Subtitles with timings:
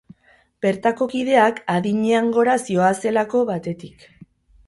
[0.65, 4.09] Bertako kideak adinean gora zihoazelako, batetik.